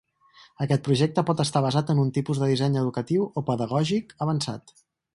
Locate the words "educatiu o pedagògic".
2.85-4.21